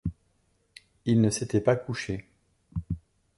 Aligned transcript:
Il 1.05 1.21
ne 1.21 1.29
s’était 1.29 1.61
pas 1.61 1.75
couché. 1.75 2.27